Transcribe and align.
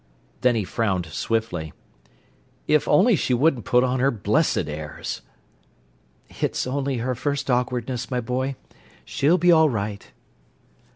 Then 0.41 0.55
he 0.55 0.63
frowned 0.63 1.05
swiftly. 1.05 1.73
"If 2.67 2.87
only 2.87 3.15
she 3.15 3.35
wouldn't 3.35 3.65
put 3.65 3.83
on 3.83 3.99
her 3.99 4.09
blessed 4.09 4.67
airs!" 4.67 5.21
"It's 6.27 6.65
only 6.65 6.97
her 6.97 7.13
first 7.13 7.51
awkwardness, 7.51 8.09
my 8.09 8.19
boy. 8.19 8.55
She'll 9.05 9.37
be 9.37 9.51
all 9.51 9.69
right." 9.69 10.11